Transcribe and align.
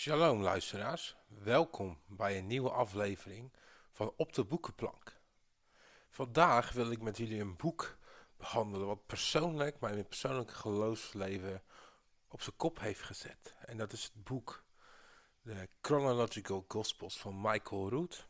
Shalom 0.00 0.42
luisteraars, 0.42 1.16
welkom 1.28 1.98
bij 2.06 2.38
een 2.38 2.46
nieuwe 2.46 2.70
aflevering 2.70 3.52
van 3.92 4.12
Op 4.16 4.32
de 4.32 4.44
Boekenplank. 4.44 5.20
Vandaag 6.10 6.72
wil 6.72 6.90
ik 6.90 7.00
met 7.00 7.16
jullie 7.16 7.40
een 7.40 7.56
boek 7.56 7.96
behandelen 8.36 8.86
wat 8.86 9.06
persoonlijk 9.06 9.80
mijn 9.80 10.06
persoonlijke 10.06 10.54
geloofsleven 10.54 11.62
op 12.28 12.42
zijn 12.42 12.56
kop 12.56 12.78
heeft 12.78 13.02
gezet. 13.02 13.54
En 13.64 13.76
dat 13.76 13.92
is 13.92 14.02
het 14.02 14.24
boek 14.24 14.64
The 15.44 15.68
Chronological 15.80 16.64
Gospels 16.68 17.18
van 17.18 17.40
Michael 17.40 17.88
Root. 17.88 18.26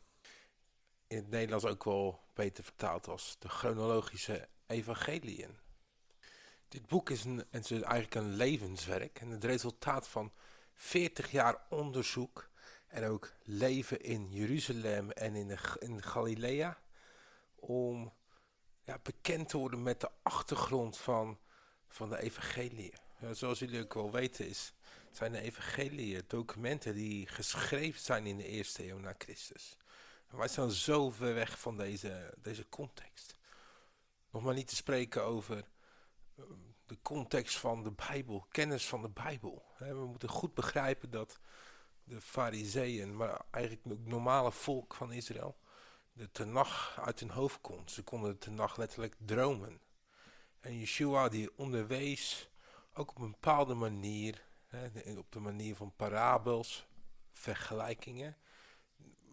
In 1.07 1.17
het 1.17 1.29
Nederlands 1.29 1.65
ook 1.65 1.83
wel 1.83 2.23
beter 2.33 2.63
vertaald 2.63 3.07
als 3.07 3.35
de 3.39 3.49
chronologische 3.49 4.47
evangeliën. 4.67 5.59
Dit 6.67 6.87
boek 6.87 7.09
is, 7.09 7.23
een, 7.23 7.45
is 7.51 7.71
eigenlijk 7.71 8.15
een 8.15 8.33
levenswerk 8.33 9.19
en 9.19 9.29
het 9.29 9.43
resultaat 9.43 10.07
van 10.07 10.31
40 10.81 11.31
jaar 11.31 11.65
onderzoek 11.69 12.49
en 12.87 13.03
ook 13.03 13.33
leven 13.43 14.01
in 14.01 14.31
Jeruzalem 14.31 15.11
en 15.11 15.35
in, 15.35 15.47
de, 15.47 15.57
in 15.79 16.03
Galilea. 16.03 16.81
Om 17.55 18.13
ja, 18.83 18.99
bekend 19.03 19.49
te 19.49 19.57
worden 19.57 19.83
met 19.83 20.01
de 20.01 20.09
achtergrond 20.21 20.97
van, 20.97 21.39
van 21.87 22.09
de 22.09 22.21
evangelie. 22.21 22.93
zoals 23.31 23.59
jullie 23.59 23.81
ook 23.81 23.93
wel 23.93 24.11
weten 24.11 24.47
is, 24.47 24.73
zijn 25.11 25.31
de 25.31 25.41
evangelie 25.41 26.23
documenten 26.27 26.93
die 26.93 27.27
geschreven 27.27 28.01
zijn 28.01 28.25
in 28.25 28.37
de 28.37 28.47
eerste 28.47 28.87
eeuw 28.87 28.99
na 28.99 29.15
Christus. 29.17 29.77
En 30.27 30.37
wij 30.37 30.47
zijn 30.47 30.71
zo 30.71 31.09
ver 31.09 31.33
weg 31.33 31.59
van 31.59 31.77
deze, 31.77 32.33
deze 32.41 32.69
context. 32.69 33.35
Nog 34.29 34.43
maar 34.43 34.53
niet 34.53 34.67
te 34.67 34.75
spreken 34.75 35.23
over 35.23 35.63
de 36.91 36.97
context 37.01 37.57
van 37.57 37.83
de 37.83 37.91
Bijbel, 37.91 38.45
kennis 38.49 38.87
van 38.87 39.01
de 39.01 39.09
Bijbel. 39.09 39.65
We 39.77 40.05
moeten 40.05 40.29
goed 40.29 40.53
begrijpen 40.53 41.09
dat 41.09 41.39
de 42.03 42.21
fariseeën, 42.21 43.15
maar 43.15 43.41
eigenlijk 43.51 43.85
het 43.85 44.07
normale 44.07 44.51
volk 44.51 44.93
van 44.93 45.11
Israël, 45.11 45.57
de 46.13 46.31
tenag 46.31 46.99
uit 47.03 47.19
hun 47.19 47.29
hoofd 47.29 47.61
kon. 47.61 47.89
Ze 47.89 48.03
konden 48.03 48.31
de 48.31 48.37
tenag 48.37 48.77
letterlijk 48.77 49.15
dromen. 49.17 49.81
En 50.59 50.79
Yeshua 50.79 51.29
die 51.29 51.57
onderwees 51.57 52.49
ook 52.93 53.09
op 53.09 53.19
een 53.19 53.31
bepaalde 53.31 53.73
manier, 53.73 54.45
op 55.17 55.31
de 55.31 55.39
manier 55.39 55.75
van 55.75 55.93
parabels, 55.95 56.87
vergelijkingen, 57.33 58.37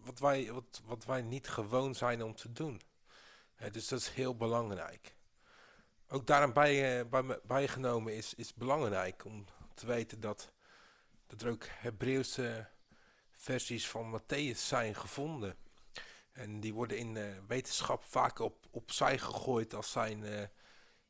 wat 0.04 0.18
wij, 0.18 0.52
wat, 0.52 0.82
wat 0.84 1.04
wij 1.04 1.22
niet 1.22 1.48
gewoon 1.48 1.94
zijn 1.94 2.22
om 2.22 2.34
te 2.34 2.52
doen. 2.52 2.80
Dus 3.72 3.88
dat 3.88 4.00
is 4.00 4.08
heel 4.08 4.36
belangrijk 4.36 5.16
ook 6.08 6.26
daarom 6.26 6.52
bij, 6.52 7.00
uh, 7.00 7.08
bij, 7.08 7.40
bijgenomen 7.44 8.16
is, 8.16 8.34
is 8.34 8.54
belangrijk 8.54 9.24
om 9.24 9.44
te 9.74 9.86
weten 9.86 10.20
dat, 10.20 10.52
er 11.38 11.48
ook 11.48 11.64
Hebreeuwse 11.68 12.68
versies 13.30 13.88
van 13.88 14.20
Matthäus 14.20 14.56
zijn 14.56 14.94
gevonden. 14.94 15.56
En 16.32 16.60
die 16.60 16.74
worden 16.74 16.98
in 16.98 17.14
uh, 17.14 17.38
wetenschap 17.46 18.04
vaak 18.04 18.38
op, 18.38 18.66
opzij 18.70 19.18
gegooid 19.18 19.74
als 19.74 19.90
zijn, 19.90 20.22
uh, 20.22 20.42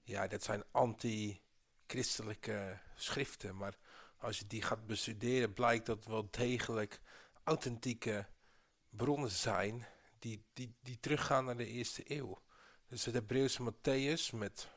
ja, 0.02 0.26
dat 0.26 0.42
zijn 0.42 0.64
anti-christelijke 0.70 2.78
schriften. 2.94 3.56
Maar 3.56 3.76
als 4.18 4.38
je 4.38 4.46
die 4.46 4.62
gaat 4.62 4.86
bestuderen, 4.86 5.52
blijkt 5.52 5.86
dat 5.86 6.04
wel 6.04 6.28
degelijk 6.30 7.00
authentieke 7.44 8.26
bronnen 8.90 9.30
zijn 9.30 9.86
die, 10.18 10.44
die, 10.52 10.74
die 10.82 11.00
teruggaan 11.00 11.44
naar 11.44 11.56
de 11.56 11.66
eerste 11.66 12.02
eeuw. 12.04 12.42
Dus 12.86 13.04
het 13.04 13.14
Hebreeuwse 13.14 13.72
Matthäus 13.72 14.34
met 14.34 14.68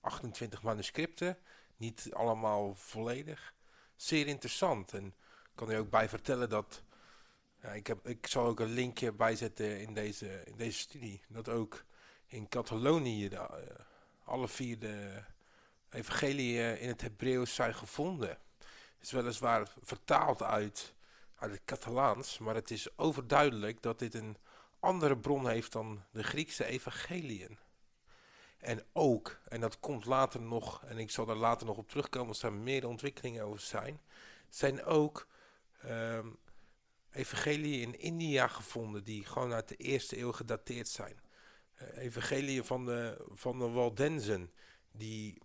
28 0.00 0.62
manuscripten, 0.62 1.38
niet 1.76 2.08
allemaal 2.12 2.74
volledig. 2.74 3.54
Zeer 3.96 4.26
interessant 4.26 4.92
en 4.92 5.06
ik 5.06 5.54
kan 5.54 5.70
er 5.70 5.78
ook 5.78 5.90
bij 5.90 6.08
vertellen 6.08 6.48
dat, 6.48 6.82
ja, 7.62 7.68
ik, 7.68 7.86
heb, 7.86 8.08
ik 8.08 8.26
zal 8.26 8.46
ook 8.46 8.60
een 8.60 8.72
linkje 8.72 9.12
bijzetten 9.12 9.80
in 9.80 9.94
deze, 9.94 10.42
in 10.44 10.56
deze 10.56 10.78
studie, 10.78 11.22
dat 11.28 11.48
ook 11.48 11.84
in 12.26 12.48
Catalonië 12.48 13.28
de, 13.28 13.36
uh, 13.36 13.48
alle 14.24 14.48
vier 14.48 14.78
de 14.78 15.22
evangelieën 15.90 16.80
in 16.80 16.88
het 16.88 17.00
Hebreeuws 17.00 17.54
zijn 17.54 17.74
gevonden. 17.74 18.28
Het 18.58 19.06
is 19.06 19.10
weliswaar 19.10 19.72
vertaald 19.82 20.42
uit, 20.42 20.94
uit 21.36 21.52
het 21.52 21.64
Catalaans, 21.64 22.38
maar 22.38 22.54
het 22.54 22.70
is 22.70 22.98
overduidelijk 22.98 23.82
dat 23.82 23.98
dit 23.98 24.14
een 24.14 24.36
andere 24.80 25.18
bron 25.18 25.48
heeft 25.48 25.72
dan 25.72 26.04
de 26.10 26.22
Griekse 26.22 26.64
evangeliën. 26.64 27.58
En 28.58 28.84
ook, 28.92 29.38
en 29.48 29.60
dat 29.60 29.80
komt 29.80 30.04
later 30.04 30.40
nog, 30.40 30.84
en 30.84 30.98
ik 30.98 31.10
zal 31.10 31.26
daar 31.26 31.36
later 31.36 31.66
nog 31.66 31.76
op 31.76 31.88
terugkomen 31.88 32.28
als 32.28 32.42
er 32.42 32.52
meer 32.52 32.86
ontwikkelingen 32.86 33.44
over 33.44 33.60
zijn, 33.60 34.00
zijn 34.48 34.84
ook 34.84 35.26
um, 35.84 36.38
in 37.50 37.98
India 37.98 38.48
gevonden 38.48 39.04
die 39.04 39.24
gewoon 39.24 39.52
uit 39.52 39.68
de 39.68 39.76
eerste 39.76 40.18
eeuw 40.18 40.32
gedateerd 40.32 40.88
zijn. 40.88 41.20
Uh, 41.98 42.62
van 42.62 42.84
de, 42.84 43.24
van 43.30 43.58
de 43.58 43.68
Waldenzen, 43.68 44.52
die 44.92 45.38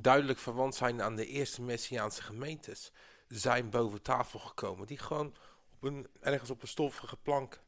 duidelijk 0.00 0.38
verwant 0.38 0.74
zijn 0.74 1.02
aan 1.02 1.16
de 1.16 1.26
eerste 1.26 1.62
Messiaanse 1.62 2.22
gemeentes, 2.22 2.92
zijn 3.28 3.70
boven 3.70 4.02
tafel 4.02 4.38
gekomen. 4.38 4.86
Die 4.86 4.98
gewoon 4.98 5.34
op 5.74 5.82
een, 5.82 6.06
ergens 6.20 6.50
op 6.50 6.62
een 6.62 6.68
stoffige 6.68 7.16
plank 7.16 7.60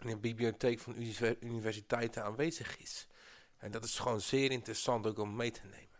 in 0.00 0.08
een 0.08 0.20
bibliotheek 0.20 0.78
van 0.78 0.94
universiteiten 1.40 2.24
aanwezig 2.24 2.78
is. 2.78 3.06
En 3.58 3.70
dat 3.70 3.84
is 3.84 3.98
gewoon 3.98 4.20
zeer 4.20 4.50
interessant 4.50 5.06
ook 5.06 5.18
om 5.18 5.36
mee 5.36 5.50
te 5.50 5.64
nemen. 5.64 5.98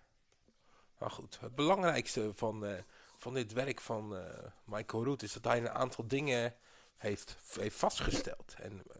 Maar 0.98 1.10
goed, 1.10 1.40
het 1.40 1.54
belangrijkste 1.54 2.30
van, 2.34 2.64
uh, 2.64 2.78
van 3.16 3.34
dit 3.34 3.52
werk 3.52 3.80
van 3.80 4.14
uh, 4.16 4.22
Michael 4.64 5.04
Root 5.04 5.22
is 5.22 5.32
dat 5.32 5.44
hij 5.44 5.58
een 5.58 5.70
aantal 5.70 6.06
dingen 6.06 6.54
heeft, 6.96 7.36
heeft 7.60 7.76
vastgesteld. 7.76 8.54
En 8.58 8.72
uh, 8.72 8.94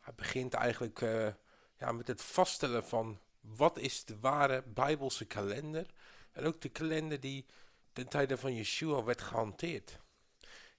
hij 0.00 0.14
begint 0.14 0.54
eigenlijk 0.54 1.00
ja, 1.78 1.92
met 1.92 2.06
het 2.06 2.22
vaststellen 2.22 2.84
van 2.84 3.18
wat 3.40 3.78
is 3.78 4.04
de 4.04 4.18
ware 4.18 4.62
bijbelse 4.62 5.24
kalender. 5.24 5.86
En 6.32 6.44
ook 6.44 6.60
de 6.60 6.68
kalender 6.68 7.20
die 7.20 7.46
ten 7.92 8.08
tijde 8.08 8.36
van 8.36 8.54
Yeshua 8.54 9.04
werd 9.04 9.22
gehanteerd. 9.22 10.00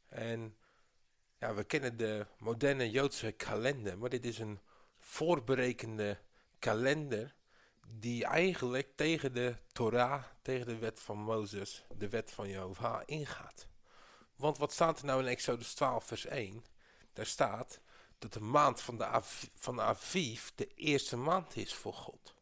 En 0.08 0.56
ja, 1.40 1.54
we 1.54 1.64
kennen 1.64 1.98
de 1.98 2.26
moderne 2.38 2.90
Joodse 2.90 3.32
kalender, 3.32 3.98
maar 3.98 4.10
dit 4.10 4.26
is 4.26 4.40
een 4.40 4.60
voorberekende 5.00 6.20
kalender 6.60 7.36
die 7.88 8.26
eigenlijk 8.26 8.96
tegen 8.96 9.34
de 9.34 9.56
Torah, 9.72 10.24
tegen 10.42 10.66
de 10.66 10.78
wet 10.78 11.00
van 11.00 11.18
Mozes, 11.18 11.84
de 11.98 12.10
wet 12.10 12.32
van 12.32 12.50
Jehovah 12.50 13.02
ingaat. 13.06 13.68
Want 14.36 14.58
wat 14.58 14.74
staat 14.74 15.00
er 15.00 15.06
nou 15.06 15.22
in 15.22 15.28
Exodus 15.28 15.74
12 15.74 16.06
vers 16.06 16.26
1? 16.26 16.66
Daar 17.14 17.26
staat 17.26 17.80
dat 18.18 18.34
de 18.34 18.40
maand 18.40 18.82
van 18.82 18.98
de, 18.98 19.20
van 19.56 19.82
Aviv 19.82 20.50
de 20.56 20.74
eerste 20.74 21.18
maand 21.18 21.56
is 21.56 21.74
voor 21.74 21.94
God. 21.94 22.36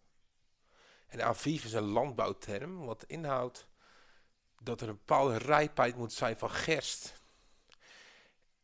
En 1.07 1.21
Aviv 1.21 1.63
is 1.63 1.73
een 1.73 1.83
landbouwterm 1.83 2.85
wat 2.85 3.03
inhoudt 3.03 3.67
dat 4.59 4.81
er 4.81 4.89
een 4.89 4.97
bepaalde 4.97 5.37
rijpheid 5.37 5.95
moet 5.95 6.13
zijn 6.13 6.37
van 6.37 6.49
gerst. 6.49 7.21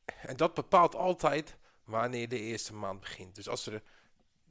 En 0.06 0.38
dat 0.38 0.54
bepaalt 0.54 0.96
altijd 0.96 1.58
wanneer 1.84 2.30
de 2.30 2.40
eerste 2.40 2.74
maand 2.74 3.00
begint. 3.00 3.36
Dus 3.36 3.50
als 3.50 3.66
er 3.66 3.84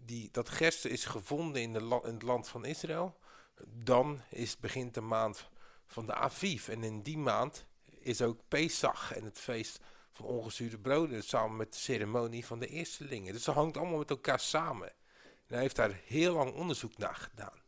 die, 0.05 0.29
dat 0.33 0.49
gerst 0.49 0.85
is 0.85 1.05
gevonden 1.05 1.63
in, 1.63 1.73
de 1.73 2.01
in 2.05 2.15
het 2.15 2.23
land 2.23 2.49
van 2.49 2.65
Israël, 2.65 3.19
dan 3.67 4.21
is, 4.31 4.59
begint 4.59 4.95
de 4.95 5.01
maand 5.01 5.49
van 5.87 6.07
de 6.07 6.15
Aviv. 6.15 6.69
En 6.69 6.85
in 6.85 7.03
die 7.03 7.19
maand 7.19 7.67
is 7.85 8.23
ook 8.23 8.41
Pesach 8.49 9.13
en 9.15 9.25
het 9.25 9.39
feest 9.39 9.81
van 10.11 10.27
ongezuurde 10.27 10.79
broden 10.79 11.23
samen 11.23 11.57
met 11.57 11.73
de 11.73 11.79
ceremonie 11.79 12.47
van 12.47 12.59
de 12.59 12.67
eerstelingen. 12.67 13.33
Dus 13.33 13.45
dat 13.45 13.55
hangt 13.55 13.77
allemaal 13.77 13.99
met 13.99 14.11
elkaar 14.11 14.41
samen. 14.41 14.89
En 15.19 15.57
hij 15.57 15.61
heeft 15.61 15.77
daar 15.77 16.01
heel 16.05 16.35
lang 16.35 16.53
onderzoek 16.53 16.97
naar 16.99 17.15
gedaan. 17.15 17.63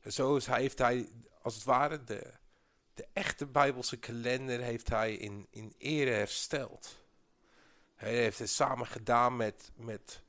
En 0.00 0.12
zo 0.12 0.36
is, 0.36 0.46
hij, 0.46 0.60
heeft 0.60 0.78
hij 0.78 1.08
als 1.42 1.54
het 1.54 1.64
ware 1.64 2.04
de, 2.04 2.32
de 2.94 3.06
echte 3.12 3.46
Bijbelse 3.46 3.96
kalender 3.96 4.60
heeft 4.60 4.88
hij 4.88 5.14
in, 5.14 5.46
in 5.50 5.74
ere 5.78 6.10
hersteld. 6.10 6.96
Hij 7.94 8.14
heeft 8.14 8.38
het 8.38 8.50
samen 8.50 8.86
gedaan 8.86 9.36
met, 9.36 9.70
met 9.74 10.22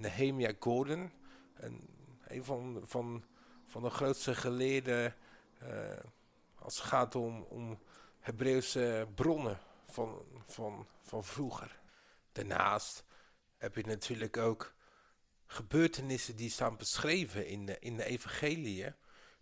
Nehemia 0.00 0.52
Gordon. 0.58 1.12
Een, 1.54 1.88
een 2.26 2.44
van, 2.44 2.80
van, 2.84 3.24
van 3.66 3.82
de 3.82 3.90
grootste 3.90 4.34
geleerden 4.34 5.14
uh, 5.62 5.96
als 6.54 6.76
het 6.76 6.86
gaat 6.86 7.14
om, 7.14 7.42
om 7.42 7.78
Hebreeuwse 8.20 9.08
bronnen 9.14 9.58
van, 9.86 10.22
van, 10.44 10.86
van 11.02 11.24
vroeger. 11.24 11.80
Daarnaast 12.32 13.04
heb 13.56 13.76
je 13.76 13.84
natuurlijk 13.84 14.36
ook 14.36 14.74
gebeurtenissen 15.46 16.36
die 16.36 16.50
staan 16.50 16.76
beschreven 16.76 17.46
in 17.46 17.66
de, 17.66 17.78
in 17.78 17.96
de 17.96 18.04
evangeliën, 18.04 18.94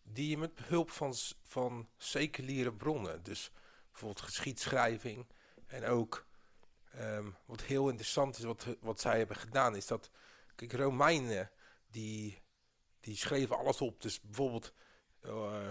die 0.03 0.29
je 0.29 0.39
met 0.39 0.55
behulp 0.55 0.91
van, 0.91 1.15
van 1.43 1.89
seculiere 1.97 2.73
bronnen, 2.73 3.23
dus 3.23 3.53
bijvoorbeeld 3.91 4.25
geschiedschrijving 4.25 5.27
en 5.67 5.85
ook 5.85 6.27
um, 7.01 7.37
wat 7.45 7.63
heel 7.63 7.89
interessant 7.89 8.39
is 8.39 8.45
wat, 8.45 8.67
wat 8.81 9.01
zij 9.01 9.19
hebben 9.19 9.37
gedaan, 9.37 9.77
is 9.77 9.87
dat 9.87 10.11
Kijk, 10.59 10.73
Romeinen, 10.73 11.51
die, 11.91 12.43
die 13.01 13.17
schreven 13.17 13.57
alles 13.59 13.81
op. 13.81 14.03
Dus 14.03 14.21
bijvoorbeeld 14.21 14.73
uh, 15.25 15.69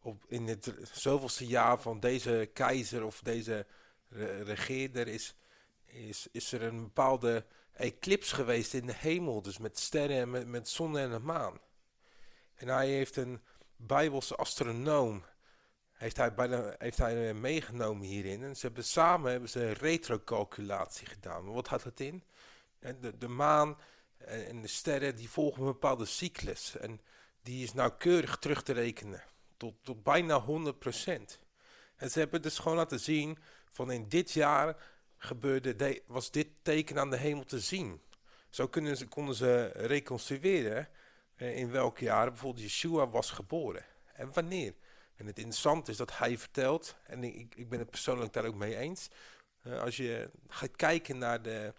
op, 0.00 0.24
in 0.28 0.46
het 0.46 0.74
zoveelste 0.92 1.46
jaar 1.46 1.80
van 1.80 2.00
deze 2.00 2.50
keizer 2.52 3.04
of 3.04 3.20
deze 3.20 3.66
regeerder 4.42 5.08
is, 5.08 5.34
is, 5.84 6.28
is 6.32 6.52
er 6.52 6.62
een 6.62 6.82
bepaalde 6.82 7.46
eclips 7.72 8.32
geweest 8.32 8.74
in 8.74 8.86
de 8.86 8.94
hemel. 8.94 9.42
Dus 9.42 9.58
met 9.58 9.78
sterren 9.78 10.16
en 10.16 10.30
met, 10.30 10.46
met 10.46 10.68
zon 10.68 10.98
en 10.98 11.10
de 11.10 11.18
maan. 11.18 11.60
En 12.54 12.68
hij 12.68 12.88
heeft 12.88 13.16
een 13.16 13.40
Bijbelse 13.76 14.36
astronoom 14.36 15.24
heeft 15.92 16.16
hij, 16.16 16.32
heeft 16.78 16.98
hij 16.98 17.34
meegenomen 17.34 18.06
hierin. 18.06 18.42
En 18.42 18.56
ze 18.56 18.66
hebben 18.66 18.84
samen 18.84 19.30
hebben 19.30 19.48
ze 19.48 19.60
een 19.60 19.72
retrocalculatie 19.72 21.06
gedaan. 21.06 21.44
Wat 21.44 21.68
houdt 21.68 21.84
dat 21.84 22.00
in? 22.00 22.24
De, 22.78 23.18
de 23.18 23.28
maan 23.28 23.76
en 24.18 24.60
de 24.62 24.68
sterren 24.68 25.16
die 25.16 25.30
volgen 25.30 25.60
een 25.60 25.72
bepaalde 25.72 26.04
cyclus. 26.04 26.76
En 26.76 27.00
die 27.42 27.62
is 27.62 27.72
nauwkeurig 27.72 28.36
terug 28.36 28.62
te 28.62 28.72
rekenen. 28.72 29.22
Tot, 29.56 29.74
tot 29.82 30.02
bijna 30.02 30.44
100%. 30.44 30.44
En 31.96 32.10
ze 32.10 32.18
hebben 32.18 32.42
dus 32.42 32.58
gewoon 32.58 32.76
laten 32.76 33.00
zien 33.00 33.38
van 33.70 33.90
in 33.90 34.08
dit 34.08 34.32
jaar 34.32 34.76
gebeurde 35.18 36.02
was 36.06 36.30
dit 36.30 36.48
teken 36.62 36.98
aan 36.98 37.10
de 37.10 37.16
hemel 37.16 37.44
te 37.44 37.60
zien. 37.60 38.00
Zo 38.50 38.68
kunnen 38.68 38.96
ze, 38.96 39.06
konden 39.06 39.34
ze 39.34 39.66
reconstrueren 39.74 40.88
eh, 41.36 41.56
in 41.56 41.70
welk 41.70 41.98
jaar 41.98 42.28
bijvoorbeeld 42.28 42.64
Yeshua 42.64 43.08
was 43.08 43.30
geboren. 43.30 43.84
En 44.12 44.32
wanneer. 44.32 44.74
En 45.16 45.26
het 45.26 45.38
interessante 45.38 45.90
is 45.90 45.96
dat 45.96 46.18
hij 46.18 46.38
vertelt, 46.38 46.96
en 47.06 47.24
ik, 47.24 47.54
ik 47.54 47.68
ben 47.68 47.78
het 47.78 47.90
persoonlijk 47.90 48.32
daar 48.32 48.44
ook 48.44 48.54
mee 48.54 48.76
eens. 48.76 49.08
Uh, 49.62 49.80
als 49.80 49.96
je 49.96 50.30
gaat 50.48 50.76
kijken 50.76 51.18
naar 51.18 51.42
de, 51.42 51.72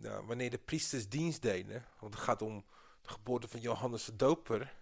nou, 0.00 0.26
wanneer 0.26 0.50
de 0.50 0.58
priesters 0.58 1.08
dienst 1.08 1.42
deden, 1.42 1.84
want 2.00 2.14
het 2.14 2.22
gaat 2.22 2.42
om 2.42 2.64
de 3.02 3.08
geboorte 3.08 3.48
van 3.48 3.60
Johannes 3.60 4.04
de 4.04 4.16
Doper. 4.16 4.74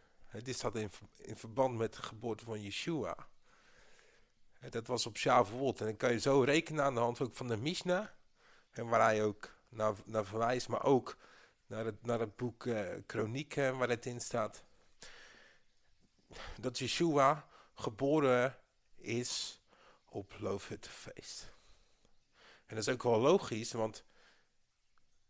dit 0.43 0.55
staat 0.55 0.77
in, 0.77 0.91
in 1.17 1.37
verband 1.37 1.77
met 1.77 1.95
de 1.95 2.03
geboorte 2.03 2.45
van 2.45 2.63
Yeshua. 2.63 3.29
dat 4.71 4.87
was 4.87 5.07
op 5.07 5.17
Shavuot. 5.17 5.81
En 5.81 5.87
dan 5.87 5.97
kan 5.97 6.13
je 6.13 6.19
zo 6.19 6.41
rekenen 6.41 6.85
aan 6.85 6.95
de 6.95 7.01
hand 7.01 7.21
ook 7.21 7.37
van 7.37 7.49
de 7.49 7.57
Mishnah. 7.57 8.07
En 8.71 8.87
waar 8.87 9.01
hij 9.01 9.25
ook 9.25 9.57
naar, 9.69 9.95
naar 10.05 10.25
verwijst, 10.25 10.69
maar 10.69 10.85
ook 10.85 11.17
naar 11.67 11.85
het, 11.85 12.03
naar 12.03 12.21
het 12.21 12.37
boek 12.37 12.65
uh, 12.65 12.89
Kronieken 13.07 13.79
waar 13.79 13.89
het 13.89 14.07
in 14.07 14.21
staat. 14.21 14.65
Dat 16.61 16.79
Yeshua 16.79 17.49
geboren 17.75 18.59
is 18.97 19.61
op 20.05 20.35
Loofhuttenfeest. 20.39 21.53
En 22.67 22.77
dat 22.77 22.87
is 22.87 22.93
ook 22.93 23.03
wel 23.03 23.21
logisch, 23.21 23.73
want 23.73 24.05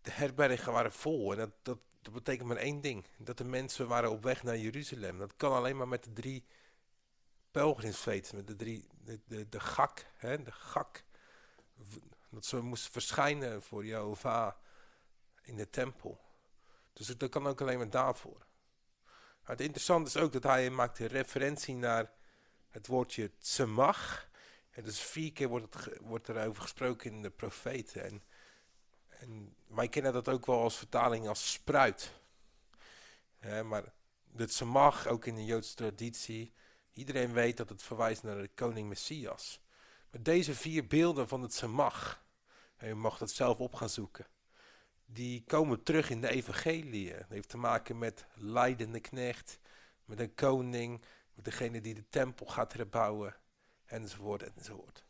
de 0.05 0.11
herbergen 0.11 0.73
waren 0.73 0.93
vol. 0.93 1.33
En 1.33 1.39
dat, 1.39 1.79
dat, 2.03 2.12
betekent 2.12 2.49
maar 2.49 2.56
één 2.56 2.81
ding. 2.81 3.06
Dat 3.17 3.39
de 3.39 3.45
mensen 3.45 3.89
waren 3.89 4.11
op 4.11 4.23
weg 4.23 4.43
naar 4.43 4.59
Jeruzalem. 4.59 5.19
Dat 5.19 5.37
kan 5.37 5.53
alleen 5.53 5.77
maar 5.77 5.89
met 5.89 6.05
de 6.05 6.12
drie 6.12 6.45
pelgrimsfeesten. 7.51 8.37
Met 8.37 8.47
de 8.47 8.56
drie, 8.56 8.89
de, 9.05 9.49
de, 9.49 9.61
gak, 9.61 10.06
hè, 10.17 10.43
de 10.43 10.53
gak. 10.53 11.05
Dat 12.31 12.45
ze 12.45 12.61
moesten 12.61 12.93
verschijnen 12.93 13.62
voor 13.62 13.87
Jehovah 13.87 14.53
in 15.43 15.56
de 15.56 15.71
tempel. 15.71 16.21
Dus 16.93 17.06
dat 17.06 17.29
kan 17.29 17.47
ook 17.47 17.61
alleen 17.61 17.79
maar 17.79 17.91
daarvoor. 17.91 18.47
het 19.43 19.61
interessante 19.61 20.09
is 20.09 20.17
ook 20.17 20.33
dat 20.33 20.43
hij 20.43 20.71
maakt 20.71 20.99
een 20.99 21.06
referentie 21.06 21.75
naar 21.75 22.12
het 22.69 22.87
woordje 22.87 23.31
tzemach. 23.39 24.29
En 24.71 24.85
dus 24.85 25.01
vier 25.01 25.33
keer 25.33 25.49
wordt, 25.49 25.75
het, 25.75 25.99
wordt 26.01 26.29
er 26.29 26.47
over 26.47 26.62
gesproken 26.62 27.11
in 27.11 27.23
de 27.23 27.31
profeten. 27.31 28.05
En, 28.05 28.23
en 29.25 29.55
wij 29.67 29.88
kennen 29.88 30.12
dat 30.12 30.29
ook 30.29 30.47
wel 30.47 30.61
als 30.61 30.76
vertaling 30.76 31.29
als 31.29 31.53
spruit. 31.53 32.12
maar 33.65 33.93
de 34.25 34.47
tzemach, 34.47 35.06
ook 35.06 35.26
in 35.26 35.35
de 35.35 35.44
Joodse 35.44 35.75
traditie, 35.75 36.53
iedereen 36.93 37.32
weet 37.32 37.56
dat 37.56 37.69
het 37.69 37.82
verwijst 37.82 38.23
naar 38.23 38.37
de 38.37 38.50
koning 38.55 38.88
Messias. 38.88 39.61
Maar 40.11 40.23
deze 40.23 40.55
vier 40.55 40.87
beelden 40.87 41.29
van 41.29 41.43
het 41.43 41.50
tzemach, 41.50 42.25
en 42.76 42.88
je 42.88 42.94
mag 42.94 43.19
dat 43.19 43.31
zelf 43.31 43.59
op 43.59 43.75
gaan 43.75 43.88
zoeken, 43.88 44.26
die 45.06 45.44
komen 45.44 45.82
terug 45.82 46.11
in 46.11 46.20
de 46.20 46.29
evangelie. 46.29 47.12
Het 47.12 47.29
heeft 47.29 47.49
te 47.49 47.56
maken 47.56 47.99
met 47.99 48.27
leidende 48.35 49.00
knecht, 49.00 49.59
met 50.05 50.20
een 50.20 50.35
koning, 50.35 51.05
met 51.35 51.44
degene 51.44 51.81
die 51.81 51.94
de 51.94 52.09
tempel 52.09 52.47
gaat 52.47 52.73
herbouwen, 52.73 53.37
enzovoort, 53.87 54.55
enzovoort. 54.55 55.05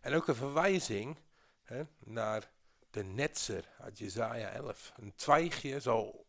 En 0.00 0.14
ook 0.14 0.28
een 0.28 0.34
verwijzing 0.34 1.18
hè, 1.62 1.82
naar 1.98 2.50
de 2.90 3.04
netzer 3.04 3.64
uit 3.78 3.98
Jezaja 3.98 4.50
11. 4.50 4.92
Een 4.96 5.14
twijgje 5.14 5.80
zal 5.80 6.26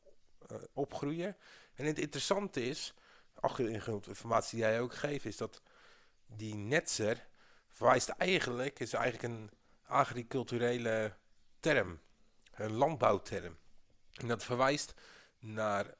uh, 0.51 0.57
opgroeien. 0.73 1.37
En 1.75 1.85
het 1.85 1.99
interessante 1.99 2.65
is, 2.65 2.93
achtergrond 3.39 4.07
informatie 4.07 4.59
die 4.59 4.67
jij 4.67 4.81
ook 4.81 4.95
geeft, 4.95 5.25
is 5.25 5.37
dat 5.37 5.61
die 6.25 6.55
netzer 6.55 7.27
verwijst 7.67 8.09
eigenlijk, 8.09 8.79
is 8.79 8.93
eigenlijk 8.93 9.33
een 9.33 9.51
agriculturele 9.85 11.15
term. 11.59 11.99
Een 12.51 12.71
landbouwterm. 12.71 13.57
En 14.13 14.27
dat 14.27 14.43
verwijst 14.43 14.93
naar 15.39 15.93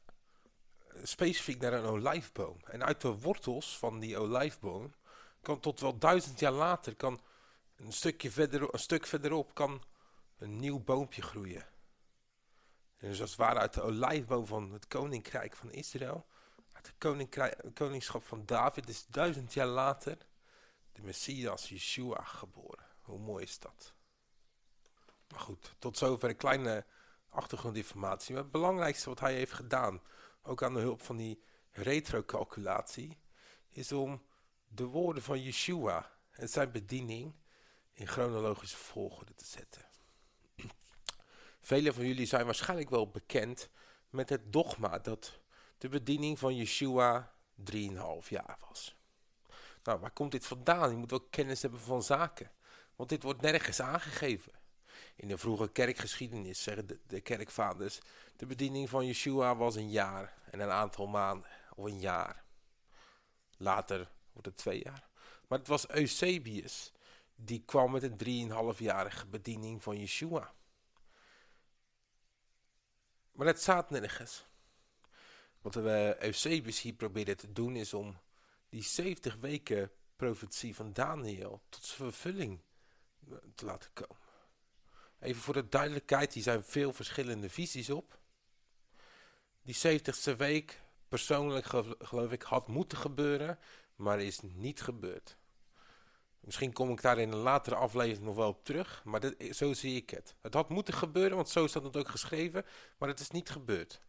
specifiek 1.03 1.61
naar 1.61 1.73
een 1.73 1.85
olijfboom. 1.85 2.57
En 2.63 2.83
uit 2.83 3.01
de 3.01 3.19
wortels 3.19 3.77
van 3.77 3.99
die 3.99 4.17
olijfboom 4.17 4.93
kan 5.41 5.59
tot 5.59 5.79
wel 5.79 5.97
duizend 5.97 6.39
jaar 6.39 6.51
later, 6.51 6.95
kan 6.95 7.21
een, 7.75 7.93
stukje 7.93 8.31
verder, 8.31 8.73
een 8.73 8.79
stuk 8.79 9.05
verderop, 9.05 9.53
kan 9.53 9.83
een 10.41 10.57
nieuw 10.57 10.79
boompje 10.79 11.21
groeien. 11.21 11.65
En 12.97 13.09
dus 13.09 13.21
als 13.21 13.29
het 13.29 13.39
ware 13.39 13.59
uit 13.59 13.73
de 13.73 13.81
olijfboom 13.81 14.45
van 14.45 14.71
het 14.71 14.88
koninkrijk 14.88 15.55
van 15.55 15.71
Israël, 15.71 16.25
uit 16.71 16.88
het 16.88 17.73
koningschap 17.73 18.23
van 18.23 18.45
David, 18.45 18.89
is 18.89 19.05
duizend 19.07 19.53
jaar 19.53 19.67
later 19.67 20.17
de 20.91 21.01
Messias 21.01 21.69
Yeshua 21.69 22.23
geboren. 22.23 22.85
Hoe 23.01 23.19
mooi 23.19 23.43
is 23.43 23.59
dat? 23.59 23.93
Maar 25.27 25.39
goed, 25.39 25.75
tot 25.79 25.97
zover 25.97 26.29
een 26.29 26.35
kleine 26.35 26.85
achtergrondinformatie. 27.29 28.33
Maar 28.33 28.43
het 28.43 28.51
belangrijkste 28.51 29.09
wat 29.09 29.19
hij 29.19 29.33
heeft 29.33 29.53
gedaan 29.53 30.01
ook 30.41 30.63
aan 30.63 30.73
de 30.73 30.79
hulp 30.79 31.01
van 31.01 31.17
die 31.17 31.43
retrocalculatie, 31.71 33.19
is 33.69 33.91
om 33.91 34.25
de 34.67 34.85
woorden 34.85 35.23
van 35.23 35.41
Yeshua 35.41 36.11
en 36.31 36.49
zijn 36.49 36.71
bediening 36.71 37.35
in 37.91 38.07
chronologische 38.07 38.77
volgorde 38.77 39.35
te 39.35 39.45
zetten. 39.45 39.90
Velen 41.71 41.94
van 41.94 42.07
jullie 42.07 42.25
zijn 42.25 42.45
waarschijnlijk 42.45 42.89
wel 42.89 43.09
bekend 43.09 43.69
met 44.09 44.29
het 44.29 44.53
dogma 44.53 45.00
dat 45.00 45.39
de 45.77 45.89
bediening 45.89 46.39
van 46.39 46.56
Yeshua 46.56 47.31
3,5 47.71 48.27
jaar 48.29 48.57
was. 48.68 48.95
Nou, 49.83 50.00
waar 50.00 50.12
komt 50.12 50.31
dit 50.31 50.45
vandaan? 50.45 50.89
Je 50.89 50.95
moet 50.95 51.13
ook 51.13 51.27
kennis 51.29 51.62
hebben 51.62 51.79
van 51.79 52.03
zaken. 52.03 52.51
Want 52.95 53.09
dit 53.09 53.23
wordt 53.23 53.41
nergens 53.41 53.81
aangegeven. 53.81 54.51
In 55.15 55.27
de 55.27 55.38
vroege 55.38 55.72
kerkgeschiedenis 55.72 56.63
zeggen 56.63 56.88
de, 56.88 57.00
de, 57.07 57.22
kerkvaders, 57.22 58.00
de 58.36 58.45
bediening 58.45 58.89
van 58.89 59.05
Yeshua 59.05 59.55
was 59.55 59.75
een 59.75 59.89
jaar 59.89 60.34
en 60.50 60.60
een 60.60 60.72
aantal 60.72 61.07
maanden, 61.07 61.50
of 61.75 61.86
een 61.86 62.00
jaar. 62.00 62.43
Later 63.57 64.12
wordt 64.31 64.48
het 64.48 64.57
twee 64.57 64.84
jaar. 64.84 65.07
Maar 65.48 65.60
het 65.60 65.67
was 65.67 65.89
Eusebius, 65.89 66.91
die 67.36 67.63
kwam 67.65 67.91
met 67.91 68.03
een 68.03 68.17
drieënhalfjarige 68.17 69.27
bediening 69.27 69.84
van 69.84 69.98
Yeshua. 69.98 70.53
Maar 73.31 73.47
het 73.47 73.61
staat 73.61 73.89
nergens. 73.89 74.45
Wat 75.61 75.75
we 75.75 76.17
Eusebius 76.19 76.81
hier 76.81 76.93
proberen 76.93 77.38
te 77.38 77.51
doen 77.51 77.75
is 77.75 77.93
om 77.93 78.17
die 78.69 78.83
70 78.83 79.35
weken 79.35 79.91
profetie 80.15 80.75
van 80.75 80.93
Daniel 80.93 81.61
tot 81.69 81.83
zijn 81.83 82.11
vervulling 82.11 82.59
te 83.55 83.65
laten 83.65 83.89
komen. 83.93 84.15
Even 85.19 85.41
voor 85.41 85.53
de 85.53 85.69
duidelijkheid, 85.69 86.33
hier 86.33 86.43
zijn 86.43 86.63
veel 86.63 86.93
verschillende 86.93 87.50
visies 87.50 87.89
op. 87.89 88.19
Die 89.61 90.00
70ste 90.00 90.35
week, 90.38 90.81
persoonlijk 91.07 91.65
geloof 92.00 92.31
ik, 92.31 92.41
had 92.41 92.67
moeten 92.67 92.97
gebeuren, 92.97 93.59
maar 93.95 94.21
is 94.21 94.39
niet 94.41 94.81
gebeurd. 94.81 95.38
Misschien 96.41 96.74
kom 96.74 96.91
ik 96.91 97.01
daar 97.01 97.17
in 97.17 97.31
een 97.31 97.38
latere 97.38 97.75
aflevering 97.75 98.25
nog 98.25 98.36
wel 98.36 98.50
op 98.50 98.65
terug, 98.65 99.03
maar 99.03 99.33
zo 99.51 99.74
zie 99.74 99.95
ik 99.95 100.10
het. 100.10 100.36
Het 100.41 100.53
had 100.53 100.69
moeten 100.69 100.93
gebeuren, 100.93 101.36
want 101.36 101.50
zo 101.50 101.67
staat 101.67 101.83
het 101.83 101.98
ook 101.98 102.10
geschreven, 102.10 102.65
maar 102.98 103.10
het 103.10 103.19
is 103.19 103.29
niet 103.29 103.50
gebeurd. 103.50 104.01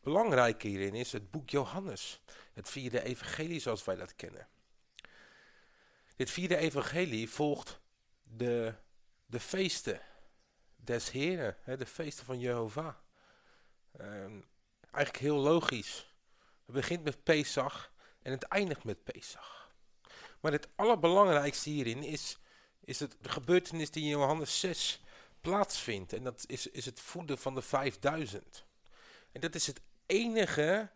Belangrijk 0.00 0.62
hierin 0.62 0.94
is 0.94 1.12
het 1.12 1.30
boek 1.30 1.50
Johannes, 1.50 2.20
het 2.52 2.68
vierde 2.68 3.02
evangelie 3.02 3.60
zoals 3.60 3.84
wij 3.84 3.96
dat 3.96 4.14
kennen. 4.14 4.48
Dit 6.16 6.30
vierde 6.30 6.56
evangelie 6.56 7.30
volgt 7.30 7.80
de 8.22 8.74
de 9.34 9.40
feesten 9.40 10.00
des 10.76 11.10
Heren, 11.10 11.56
hè, 11.60 11.76
de 11.76 11.86
feesten 11.86 12.24
van 12.24 12.38
Jehovah. 12.38 12.94
Ehm, 13.92 14.40
eigenlijk 14.90 15.24
heel 15.24 15.36
logisch. 15.36 16.14
Het 16.66 16.74
begint 16.74 17.04
met 17.04 17.22
Pesach 17.22 17.92
en 18.22 18.32
het 18.32 18.42
eindigt 18.42 18.84
met 18.84 19.04
Pesach. 19.04 19.63
Maar 20.44 20.52
het 20.52 20.68
allerbelangrijkste 20.74 21.70
hierin 21.70 22.02
is, 22.02 22.38
is 22.80 23.00
het, 23.00 23.16
de 23.20 23.28
gebeurtenis 23.28 23.90
die 23.90 24.02
in 24.02 24.08
Johannes 24.08 24.60
6 24.60 25.02
plaatsvindt. 25.40 26.12
En 26.12 26.24
dat 26.24 26.44
is, 26.46 26.66
is 26.66 26.84
het 26.84 27.00
voeden 27.00 27.38
van 27.38 27.54
de 27.54 27.62
5000. 27.62 28.64
En 29.32 29.40
dat 29.40 29.54
is 29.54 29.66
het 29.66 29.80
enige 30.06 30.90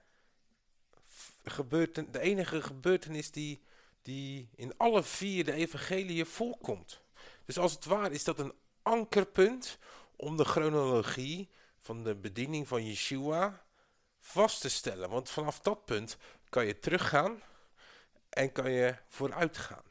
gebeurten, 1.45 2.12
de 2.12 2.21
enige 2.21 2.62
gebeurtenis 2.62 3.31
die, 3.31 3.61
die 4.02 4.49
in 4.55 4.76
alle 4.76 5.02
vier 5.02 5.45
de 5.45 5.52
evangeliën 5.52 6.26
voorkomt. 6.26 7.00
Dus 7.45 7.59
als 7.59 7.73
het 7.73 7.85
ware 7.85 8.14
is 8.14 8.25
dat 8.25 8.38
een 8.38 8.55
ankerpunt 8.83 9.78
om 10.17 10.37
de 10.37 10.45
chronologie 10.45 11.49
van 11.78 12.05
de 12.05 12.14
bediening 12.14 12.69
van 12.69 12.87
Yeshua 12.87 13.64
vast 14.21 14.61
te 14.61 14.69
stellen. 14.69 15.11
Want 15.11 15.31
vanaf 15.31 15.61
dat 15.61 15.85
punt 15.85 16.17
kan 16.49 16.67
je 16.67 16.78
teruggaan 16.78 17.43
en 18.38 18.52
kan 18.52 18.71
je 18.71 18.95
vooruit 19.07 19.57
gaan. 19.57 19.83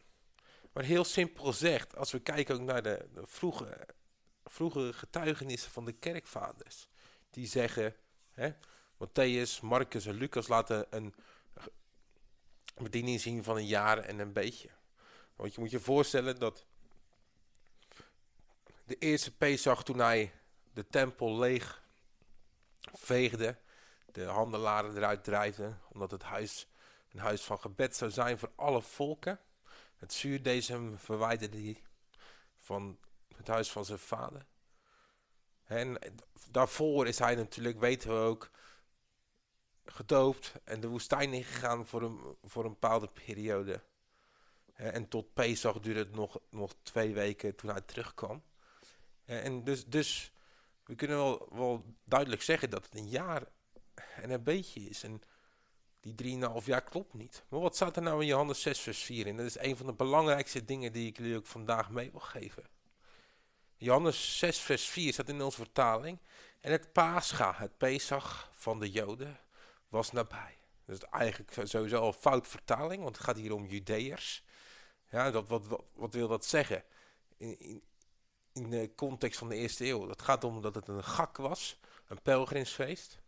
Maar 0.72 0.84
heel 0.84 1.04
simpel 1.04 1.46
gezegd, 1.46 1.96
als 1.96 2.12
we 2.12 2.20
kijken 2.20 2.56
ook 2.56 2.62
naar 2.62 2.84
de, 2.84 3.06
vroege, 4.44 4.94
getuigenissen 4.94 5.72
van 5.72 5.86
de 5.86 5.92
kerkvaders. 5.92 6.88
Die 7.30 7.48
zeggen, 7.48 7.96
hè, 8.32 8.52
Matthäus, 8.98 9.62
Marcus 9.62 10.06
en 10.06 10.14
Lucas 10.14 10.48
laten 10.48 10.86
een 10.90 11.14
bediening 12.78 13.22
zien 13.22 13.44
van 13.44 13.56
een 13.56 13.66
jaar 13.66 13.98
en 13.98 14.20
een 14.20 14.34
beetje. 14.34 14.70
Want 15.36 15.54
je 15.54 15.62
moet 15.62 15.72
je 15.72 15.80
voorstellen 15.80 16.40
dat 16.40 16.66
de 18.84 18.98
eerste 18.98 19.36
Pesach 19.36 19.84
toen 19.84 20.00
hij 20.00 20.34
de 20.74 20.88
tempel 20.88 21.40
leeg 21.40 21.84
veegde, 22.94 23.58
de 24.12 24.24
handelaren 24.24 24.98
eruit 24.98 25.24
drijfde, 25.24 25.78
omdat 25.90 26.12
het 26.12 26.24
huis 26.24 26.68
een 27.18 27.24
huis 27.24 27.44
van 27.44 27.60
gebed 27.60 27.96
zou 27.96 28.12
zijn 28.12 28.38
voor 28.38 28.52
alle 28.56 28.82
volken. 28.82 29.40
Het 29.96 30.14
zuurdesem 30.14 30.98
verwijderde 30.98 31.62
hij 31.62 31.82
van 32.58 32.98
het 33.36 33.48
huis 33.48 33.72
van 33.72 33.86
zijn 33.86 34.00
vader. 34.00 34.46
En 35.64 36.00
daarvoor 36.52 37.08
is 37.08 37.20
hij 37.20 37.36
natuurlijk, 37.36 37.80
weten 37.80 38.10
we 38.10 38.16
ook, 38.16 38.50
gedoopt 39.86 40.54
en 40.64 40.80
de 40.80 40.88
woestijn 40.88 41.34
ingegaan 41.34 41.88
voor 41.88 42.02
een, 42.02 42.38
voor 42.44 42.64
een 42.64 42.72
bepaalde 42.72 43.08
periode. 43.08 43.82
En 44.74 45.08
tot 45.08 45.34
Pesach 45.34 45.80
duurde 45.80 46.00
het 46.00 46.16
nog, 46.16 46.40
nog 46.50 46.76
twee 46.82 47.14
weken 47.14 47.56
toen 47.56 47.70
hij 47.70 47.82
terugkwam. 47.82 48.44
En 49.26 49.64
dus, 49.64 49.86
dus 49.86 50.32
we 50.86 50.96
kunnen 50.96 51.18
wel, 51.18 51.48
wel 51.52 51.86
duidelijk 52.04 52.42
zeggen 52.42 52.70
dat 52.70 52.86
het 52.86 52.96
een 52.96 53.10
jaar 53.10 53.44
en 54.16 54.30
een 54.30 54.44
beetje 54.44 54.80
is. 54.80 55.04
En 55.04 55.22
die 56.16 56.40
3,5 56.62 56.66
jaar 56.66 56.84
klopt 56.84 57.14
niet. 57.14 57.44
Maar 57.50 57.60
wat 57.60 57.76
staat 57.76 57.96
er 57.96 58.02
nou 58.02 58.22
in 58.22 58.28
Johannes 58.28 58.62
6 58.62 58.80
vers 58.80 59.04
4 59.04 59.28
in? 59.28 59.38
Dat 59.38 59.46
is 59.46 59.60
een 59.60 59.78
van 59.78 59.86
de 59.86 59.94
belangrijkste 59.94 60.66
dingen 60.66 60.92
die 60.92 61.08
ik 61.08 61.18
jullie 61.18 61.36
ook 61.36 61.46
vandaag 61.46 61.90
mee 61.90 62.12
wil 62.12 62.20
geven. 62.20 62.64
Johannes 63.78 64.38
6 64.38 64.60
vers 64.60 64.86
4 64.86 65.14
staat 65.14 65.30
in 65.30 65.42
onze 65.42 65.58
vertaling. 65.58 66.20
En 66.60 66.72
het 66.72 66.94
Pascha, 66.94 67.54
het 67.56 67.78
Pesach 67.78 68.52
van 68.54 68.80
de 68.80 68.92
Joden, 68.92 69.40
was 69.90 70.12
nabij. 70.12 70.58
Dat 70.86 70.96
is 70.96 71.10
eigenlijk 71.10 71.52
sowieso 71.64 72.00
al 72.00 72.14
fout 72.14 72.48
vertaling, 72.48 73.04
want 73.04 73.16
het 73.16 73.26
gaat 73.26 73.38
hier 73.38 73.54
om 73.54 73.66
Judeërs. 73.66 74.44
Ja, 75.10 75.32
dat, 75.32 75.48
wat, 75.48 75.84
wat, 75.94 76.14
wil 76.14 76.28
dat 76.28 76.46
zeggen? 76.46 76.84
In, 77.38 77.60
in, 77.60 77.84
in 78.54 78.70
de 78.70 78.92
context 78.96 79.40
van 79.40 79.50
de 79.50 79.56
eerste 79.56 79.86
eeuw. 79.86 80.10
Het 80.10 80.22
gaat 80.22 80.44
om 80.44 80.62
dat 80.62 80.76
het 80.76 80.88
een 80.88 81.04
gak 81.04 81.38
was, 81.38 81.80
een 82.08 82.22
pelgrimsfeest. 82.22 83.20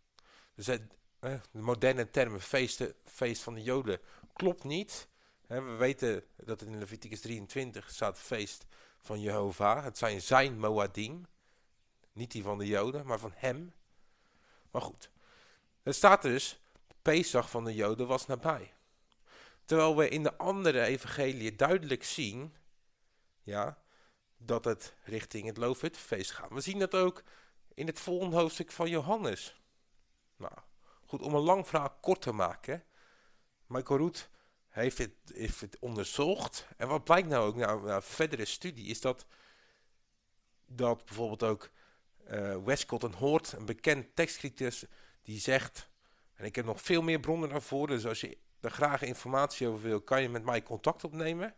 Dus 0.54 0.66
het, 0.66 0.82
de 1.20 1.40
moderne 1.52 2.10
termen 2.10 2.40
feesten, 2.40 2.94
feest 3.04 3.42
van 3.42 3.54
de 3.54 3.62
Joden 3.62 4.00
klopt 4.32 4.64
niet. 4.64 5.08
we 5.46 5.60
weten 5.60 6.24
dat 6.36 6.62
in 6.62 6.78
Leviticus 6.78 7.20
23 7.20 7.90
staat 7.90 8.18
feest 8.18 8.64
van 9.00 9.20
Jehovah. 9.20 9.84
Het 9.84 9.98
zijn 9.98 10.22
zijn 10.22 10.58
Moadim. 10.58 11.26
Niet 12.12 12.30
die 12.30 12.42
van 12.42 12.58
de 12.58 12.66
Joden, 12.66 13.06
maar 13.06 13.18
van 13.18 13.32
hem. 13.34 13.72
Maar 14.70 14.82
goed. 14.82 15.10
Er 15.82 15.94
staat 15.94 16.22
dus, 16.22 16.60
Pesach 17.02 17.50
van 17.50 17.64
de 17.64 17.74
Joden 17.74 18.06
was 18.06 18.26
nabij. 18.26 18.72
Terwijl 19.64 19.96
we 19.96 20.08
in 20.08 20.22
de 20.22 20.36
andere 20.36 20.82
evangelie 20.82 21.56
duidelijk 21.56 22.04
zien, 22.04 22.54
ja, 23.42 23.78
dat 24.36 24.64
het 24.64 24.94
richting 25.04 25.46
het 25.46 25.56
Loofhuttenfeest 25.56 26.30
gaat. 26.30 26.50
We 26.52 26.60
zien 26.60 26.78
dat 26.78 26.94
ook 26.94 27.22
in 27.74 27.86
het 27.86 28.00
volgende 28.00 28.36
hoofdstuk 28.36 28.72
van 28.72 28.90
Johannes. 28.90 29.59
Goed, 31.10 31.22
om 31.22 31.34
een 31.34 31.42
lang 31.42 31.68
verhaal 31.68 31.96
kort 32.00 32.22
te 32.22 32.32
maken. 32.32 32.84
Michael 33.66 33.98
Roet 33.98 34.28
heeft 34.68 34.98
het, 34.98 35.12
heeft 35.34 35.78
onderzocht. 35.78 36.66
En 36.76 36.88
wat 36.88 37.04
blijkt 37.04 37.28
nou 37.28 37.46
ook 37.46 37.56
nou, 37.56 37.84
nou 37.84 38.02
verdere 38.02 38.44
studie, 38.44 38.86
is 38.86 39.00
dat, 39.00 39.26
dat 40.66 41.04
bijvoorbeeld 41.04 41.42
ook 41.42 41.70
uh, 42.30 42.56
Westcott 42.64 43.04
en 43.04 43.12
Hoort, 43.12 43.52
een 43.52 43.64
bekend 43.64 44.16
tekstcriticus, 44.16 44.84
die 45.22 45.40
zegt, 45.40 45.88
en 46.34 46.44
ik 46.44 46.56
heb 46.56 46.64
nog 46.64 46.80
veel 46.80 47.02
meer 47.02 47.20
bronnen 47.20 47.48
daarvoor, 47.48 47.86
dus 47.86 48.06
als 48.06 48.20
je 48.20 48.38
er 48.60 48.70
graag 48.70 49.02
informatie 49.02 49.68
over 49.68 49.82
wil, 49.82 50.00
kan 50.00 50.22
je 50.22 50.28
met 50.28 50.44
mij 50.44 50.62
contact 50.62 51.04
opnemen 51.04 51.54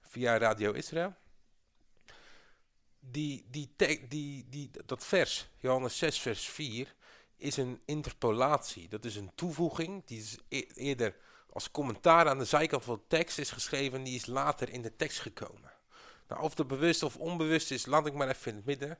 via 0.00 0.38
Radio 0.38 0.72
Israël. 0.72 1.14
Die, 3.00 3.46
die, 3.50 3.74
die, 4.08 4.46
die, 4.48 4.70
dat 4.86 5.04
vers, 5.04 5.48
Johannes 5.56 5.98
6 5.98 6.20
vers 6.20 6.48
4, 6.48 6.95
is 7.36 7.56
een 7.56 7.80
interpolatie. 7.84 8.88
Dat 8.88 9.04
is 9.04 9.16
een 9.16 9.30
toevoeging, 9.34 10.02
die 10.06 10.18
is 10.18 10.38
e-, 10.48 10.66
eerder 10.74 11.16
als 11.52 11.70
commentaar 11.70 12.28
aan 12.28 12.38
de 12.38 12.44
zijkant 12.44 12.84
van 12.84 12.94
de 12.94 13.06
tekst 13.08 13.38
is 13.38 13.50
geschreven, 13.50 14.04
die 14.04 14.14
is 14.14 14.26
later 14.26 14.68
in 14.70 14.82
de 14.82 14.96
tekst 14.96 15.20
gekomen. 15.20 15.72
Nou, 16.28 16.42
of 16.42 16.54
dat 16.54 16.66
bewust 16.66 17.02
of 17.02 17.16
onbewust 17.16 17.70
is, 17.70 17.86
laat 17.86 18.06
ik 18.06 18.14
maar 18.14 18.28
even 18.28 18.50
in 18.50 18.56
het 18.56 18.66
midden. 18.66 18.98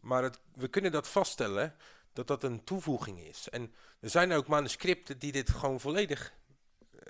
Maar 0.00 0.30
we 0.54 0.68
kunnen 0.68 0.92
dat 0.92 1.08
vaststellen 1.08 1.74
dat 2.12 2.26
dat 2.26 2.44
een 2.44 2.64
toevoeging 2.64 3.20
is. 3.20 3.48
En 3.48 3.74
er 4.00 4.10
zijn 4.10 4.32
ook 4.32 4.46
manuscripten 4.46 5.18
die 5.18 5.32
dit 5.32 5.50
gewoon 5.50 5.80
volledig 5.80 6.32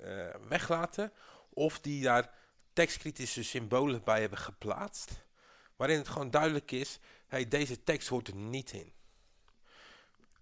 uh, 0.04 0.35
weglaten. 0.49 1.12
Of 1.49 1.80
die 1.80 2.02
daar 2.02 2.35
tekstkritische 2.73 3.44
symbolen 3.44 4.04
bij 4.04 4.21
hebben 4.21 4.38
geplaatst. 4.38 5.11
Waarin 5.76 5.99
het 5.99 6.09
gewoon 6.09 6.30
duidelijk 6.30 6.71
is, 6.71 6.99
hey, 7.26 7.49
deze 7.49 7.83
tekst 7.83 8.09
hoort 8.09 8.28
er 8.28 8.35
niet 8.35 8.73
in. 8.73 8.92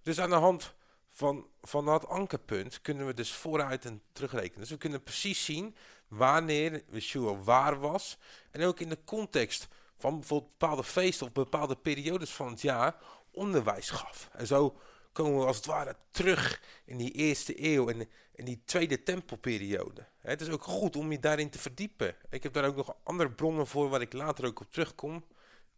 Dus 0.02 0.20
aan 0.20 0.30
de 0.30 0.36
hand 0.36 0.74
van, 1.10 1.46
van 1.62 1.84
dat 1.84 2.06
ankerpunt 2.06 2.80
kunnen 2.80 3.06
we 3.06 3.14
dus 3.14 3.32
vooruit 3.32 3.84
en 3.84 4.02
terugrekenen. 4.12 4.60
Dus 4.60 4.70
we 4.70 4.76
kunnen 4.76 5.02
precies 5.02 5.44
zien 5.44 5.76
wanneer 6.08 6.84
Yeshua 6.90 7.36
waar 7.36 7.80
was. 7.80 8.18
En 8.50 8.64
ook 8.64 8.80
in 8.80 8.88
de 8.88 9.04
context 9.04 9.68
van 9.98 10.18
bijvoorbeeld 10.18 10.58
bepaalde 10.58 10.84
feesten 10.84 11.26
of 11.26 11.32
bepaalde 11.32 11.76
periodes 11.76 12.30
van 12.30 12.48
het 12.48 12.60
jaar 12.60 12.96
onderwijs 13.30 13.90
gaf. 13.90 14.28
En 14.32 14.46
zo 14.46 14.76
komen 15.12 15.38
we 15.38 15.46
als 15.46 15.56
het 15.56 15.66
ware 15.66 15.96
terug 16.10 16.62
in 16.84 16.96
die 16.96 17.10
eerste 17.10 17.64
eeuw 17.64 17.88
en 17.88 18.08
in 18.34 18.44
die 18.44 18.62
tweede 18.64 19.02
tempelperiode. 19.02 20.06
Het 20.18 20.40
is 20.40 20.48
ook 20.48 20.62
goed 20.62 20.96
om 20.96 21.12
je 21.12 21.18
daarin 21.18 21.50
te 21.50 21.58
verdiepen. 21.58 22.16
Ik 22.30 22.42
heb 22.42 22.52
daar 22.52 22.64
ook 22.64 22.76
nog 22.76 22.96
andere 23.02 23.30
bronnen 23.30 23.66
voor 23.66 23.88
waar 23.88 24.00
ik 24.00 24.12
later 24.12 24.46
ook 24.46 24.60
op 24.60 24.72
terugkom. 24.72 25.24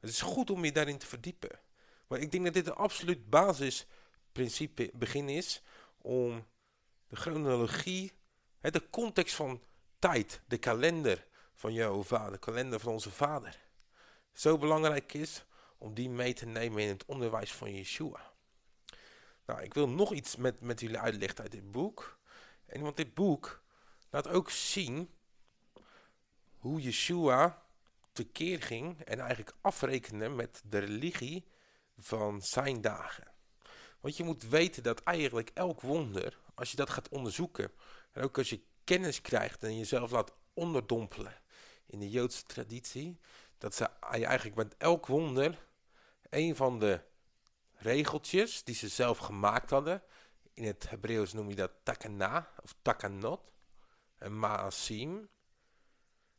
Het 0.01 0.11
is 0.11 0.21
goed 0.21 0.51
om 0.51 0.65
je 0.65 0.73
daarin 0.73 0.99
te 0.99 1.07
verdiepen. 1.07 1.59
Maar 2.07 2.19
ik 2.19 2.33
denk 2.33 2.45
dat 2.45 2.55
dit 2.55 2.67
een 2.67 2.75
absoluut 2.75 3.31
basisprincipe 4.35 4.91
begin 4.95 5.29
is 5.29 5.63
om 5.99 6.47
de 7.09 7.17
chronologie, 7.17 8.13
de 8.61 8.91
context 8.91 9.35
van 9.35 9.63
tijd, 9.99 10.41
de 10.47 10.59
kalender 10.59 11.27
van 11.55 11.73
Jehovah, 11.73 12.33
de 12.33 12.39
kalender 12.39 12.81
van 12.81 12.93
onze 12.93 13.11
vader, 13.11 13.59
zo 14.33 14.59
belangrijk 14.59 15.15
is 15.15 15.45
om 15.79 15.95
die 15.95 16.11
mee 16.11 16.35
te 16.35 16.47
nemen 16.47 16.83
in 16.83 16.89
het 16.89 17.05
onderwijs 17.05 17.53
van 17.53 17.75
Yeshua. 17.75 18.33
Nou, 19.47 19.63
ik 19.63 19.75
wil 19.75 19.89
nog 19.89 20.13
iets 20.13 20.37
met, 20.37 20.61
met 20.61 20.81
jullie 20.81 20.99
uitleggen 20.99 21.39
uit 21.39 21.53
dit 21.53 21.71
boek. 21.73 22.19
En 22.67 22.81
want 22.81 22.97
dit 22.97 23.15
boek 23.15 23.63
laat 24.11 24.29
ook 24.29 24.51
zien 24.51 25.11
hoe 26.59 26.81
Yeshua 26.81 27.63
tekeer 28.13 28.63
ging 28.63 29.01
en 29.01 29.19
eigenlijk 29.19 29.57
afrekende 29.61 30.29
met 30.29 30.63
de 30.65 30.79
religie 30.79 31.45
van 31.99 32.43
zijn 32.43 32.81
dagen. 32.81 33.34
Want 34.05 34.17
je 34.17 34.25
moet 34.25 34.49
weten 34.49 34.83
dat 34.83 35.03
eigenlijk 35.03 35.51
elk 35.55 35.81
wonder, 35.81 36.39
als 36.55 36.71
je 36.71 36.77
dat 36.77 36.91
gaat 36.91 37.09
onderzoeken, 37.09 37.73
en 38.13 38.23
ook 38.23 38.39
als 38.39 38.51
je 38.51 38.61
kennis 38.85 39.21
krijgt 39.21 39.63
en 39.63 39.79
jezelf 39.79 40.11
laat 40.11 40.33
onderdompelen 40.55 41.41
in 41.87 41.99
de 41.99 42.11
Joodse 42.11 42.45
traditie, 42.45 43.19
dat 43.59 43.75
ze 43.75 43.85
eigenlijk 44.01 44.57
met 44.57 44.75
elk 44.77 45.07
wonder 45.07 45.67
een 46.31 46.57
van 46.57 46.79
de 46.79 47.01
regeltjes 47.77 48.65
die 48.65 48.75
ze 48.75 48.89
zelf 48.89 49.19
gemaakt 49.19 49.71
hadden, 49.71 50.03
in 50.55 50.65
het 50.65 50.91
Hebreeuws 50.91 51.33
noem 51.33 51.49
je 51.49 51.55
dat 51.55 51.73
takana 51.83 52.51
of 52.63 52.75
takanot, 52.83 53.41
en 54.19 54.39
maasim, 54.39 55.29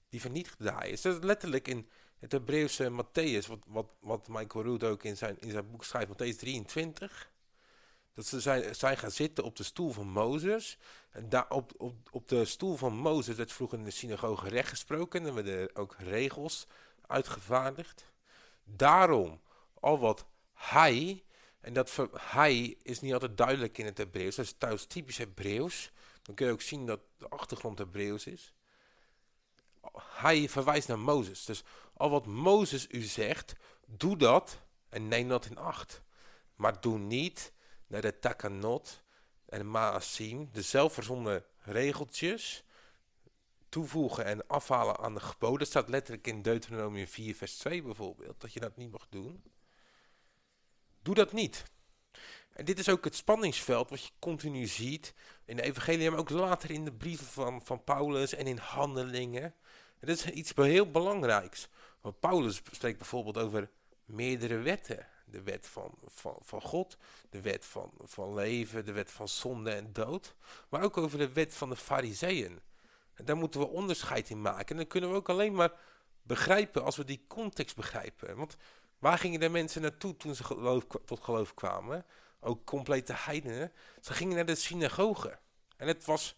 die 0.10 0.22
vernietigde 0.22 0.72
hij. 0.72 0.90
is 0.90 1.02
dat 1.02 1.24
letterlijk 1.24 1.68
in 1.68 1.90
het 2.20 2.32
Hebreeuwse 2.32 2.90
Matthäus, 2.90 3.48
wat, 3.48 3.64
wat, 3.68 3.88
wat 4.00 4.28
Michael 4.28 4.64
Rood 4.66 4.84
ook 4.84 5.04
in 5.04 5.18
zijn, 5.18 5.40
in 5.40 5.52
zijn 5.52 5.72
boek 5.72 5.84
schrijft, 5.84 6.12
Matthäus 6.12 6.38
23, 6.38 7.34
dat 8.16 8.26
ze 8.26 8.40
zijn, 8.72 8.98
gaan 8.98 9.12
zitten 9.12 9.44
op 9.44 9.56
de 9.56 9.64
stoel 9.64 9.92
van 9.92 10.08
Mozes. 10.08 10.78
En 11.10 11.30
daar 11.30 11.50
op, 11.50 11.72
op, 11.78 11.96
op 12.12 12.28
de 12.28 12.46
stoel 12.46 12.76
van 12.76 12.96
Mozes 12.96 13.36
werd 13.36 13.52
vroeger 13.52 13.78
in 13.78 13.84
de 13.84 13.92
synagoge 13.92 14.50
recht 14.50 14.70
gesproken. 14.70 15.26
En 15.26 15.34
werden 15.34 15.76
ook 15.76 15.96
regels 15.98 16.68
uitgevaardigd. 17.08 18.06
Daarom, 18.64 19.42
al 19.80 20.00
wat 20.00 20.26
hij, 20.54 21.24
en 21.62 21.74
dat 21.74 21.98
hij 22.12 22.78
is 22.82 23.02
niet 23.02 23.14
altijd 23.14 23.38
duidelijk 23.38 23.78
in 23.78 23.86
het 23.86 23.98
Hebreeuws, 23.98 24.36
dat 24.36 24.46
is 24.46 24.56
trouwens 24.58 24.86
typisch 24.86 25.18
Hebreeuws. 25.18 25.92
dan 26.22 26.36
kun 26.36 26.46
je 26.46 26.52
ook 26.52 26.62
zien 26.62 26.86
dat 26.86 27.00
de 27.18 27.30
achtergrond 27.30 27.78
Hebreeuws 27.78 28.26
is. 28.26 28.54
Hij 29.98 30.50
verwijst 30.50 30.88
naar 30.88 31.00
Mozes. 31.00 31.46
Dus 31.46 31.64
al 31.94 32.10
wat 32.10 32.26
Mozes 32.26 32.88
u 32.90 33.02
zegt, 33.02 33.56
doe 33.86 34.18
dat 34.18 34.60
en 34.90 35.08
neem 35.08 35.28
dat 35.28 35.46
in 35.46 35.58
acht. 35.58 36.02
Maar 36.56 36.82
doe 36.82 36.98
niet 36.98 37.54
naar 37.88 38.02
de 38.02 38.20
takanot 38.20 39.04
en 39.46 39.72
maasim, 39.72 40.50
de 40.52 40.62
zelfverzonnen 40.62 41.46
regeltjes, 41.60 42.64
toevoegen 43.70 44.26
en 44.26 44.48
afhalen 44.48 44.98
aan 44.98 45.14
de 45.14 45.20
geboden. 45.20 45.60
Dat 45.60 45.68
staat 45.68 45.90
letterlijk 45.90 46.28
in 46.28 46.42
Deuteronomium 46.42 47.08
4 47.08 47.36
vers 47.36 47.58
2 47.58 47.82
bijvoorbeeld, 47.82 48.42
dat 48.42 48.54
je 48.54 48.60
dat 48.60 48.78
niet 48.78 48.92
mag 48.92 49.08
doen. 49.10 49.44
Doe 51.02 51.16
dat 51.16 51.34
niet. 51.34 51.64
En 52.54 52.66
dit 52.66 52.80
is 52.80 52.90
ook 52.90 53.04
het 53.04 53.16
spanningsveld 53.16 53.90
wat 53.90 54.04
je 54.04 54.12
continu 54.20 54.66
ziet 54.68 55.14
in 55.46 55.56
de 55.56 55.62
evangelie, 55.62 56.10
maar 56.10 56.20
ook 56.20 56.30
later 56.30 56.72
in 56.72 56.86
de 56.86 56.94
brieven 56.94 57.26
van, 57.26 57.62
van 57.66 57.84
Paulus 57.84 58.34
en 58.34 58.48
in 58.48 58.58
handelingen. 58.58 59.44
En 60.00 60.08
dat 60.08 60.18
is 60.18 60.26
iets 60.26 60.52
heel 60.56 60.92
belangrijks. 60.92 61.68
Want 62.02 62.20
Paulus 62.20 62.56
spreekt 62.56 62.98
bijvoorbeeld 62.98 63.38
over 63.38 63.70
meerdere 64.06 64.58
wetten. 64.58 65.08
De 65.26 65.42
wet 65.42 65.68
van, 65.68 65.98
van, 66.06 66.38
van 66.42 66.62
God, 66.62 66.98
de 67.30 67.42
wet 67.42 67.66
van, 67.66 67.92
van 68.04 68.34
leven, 68.34 68.86
de 68.86 68.92
wet 68.92 69.12
van 69.12 69.28
zonde 69.28 69.72
en 69.72 69.94
dood. 69.94 70.36
Maar 70.70 70.84
ook 70.84 70.98
over 70.98 71.18
de 71.18 71.34
wet 71.34 71.54
van 71.54 71.70
de 71.70 71.76
fariseeën. 71.76 72.62
Daar 73.24 73.38
moeten 73.38 73.60
we 73.60 73.68
onderscheid 73.68 74.30
in 74.30 74.42
maken. 74.42 74.68
En 74.68 74.76
dan 74.76 74.88
kunnen 74.88 75.10
we 75.10 75.16
ook 75.16 75.30
alleen 75.30 75.54
maar 75.54 75.72
begrijpen 76.22 76.84
als 76.84 76.96
we 76.96 77.04
die 77.06 77.26
context 77.28 77.76
begrijpen. 77.76 78.38
Want 78.38 78.58
waar 79.00 79.18
gingen 79.18 79.40
de 79.40 79.50
mensen 79.50 79.82
naartoe 79.82 80.18
toen 80.18 80.36
ze 80.36 80.44
geloof, 80.44 80.86
tot 81.06 81.24
geloof 81.24 81.54
kwamen? 81.54 82.06
Ook 82.40 82.66
complete 82.66 83.14
heidenen. 83.16 83.72
Ze 84.02 84.14
gingen 84.14 84.36
naar 84.36 84.46
de 84.46 84.56
synagoge. 84.56 85.40
En 85.78 85.88
het 85.88 86.06
was 86.06 86.36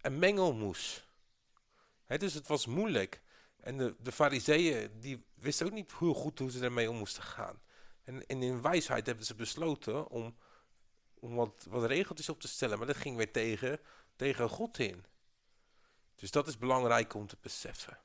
een 0.00 0.18
mengelmoes. 0.18 1.08
dus 2.06 2.34
het 2.34 2.46
was 2.46 2.66
moeilijk. 2.66 3.22
En 3.60 3.76
de, 3.76 3.94
de 3.98 4.12
fariseeën, 4.12 4.90
die 5.00 5.24
wisten 5.34 5.66
ook 5.66 5.72
niet 5.72 5.92
heel 5.98 6.14
goed 6.14 6.38
hoe 6.38 6.50
ze 6.50 6.64
ermee 6.64 6.90
om 6.90 6.96
moesten 6.96 7.22
gaan. 7.22 7.60
En, 8.08 8.40
in 8.40 8.62
wijsheid 8.62 9.06
hebben 9.06 9.24
ze 9.24 9.34
besloten 9.34 10.08
om, 10.08 10.36
om 11.14 11.34
wat, 11.34 11.66
wat 11.68 11.84
regeltjes 11.84 12.28
op 12.28 12.40
te 12.40 12.48
stellen. 12.48 12.78
Maar 12.78 12.86
dat 12.86 12.96
ging 12.96 13.16
weer 13.16 13.32
tegen, 13.32 13.80
tegen 14.16 14.48
God 14.48 14.78
in. 14.78 15.04
Dus 16.14 16.30
dat 16.30 16.48
is 16.48 16.58
belangrijk 16.58 17.14
om 17.14 17.26
te 17.26 17.36
beseffen. 17.40 17.98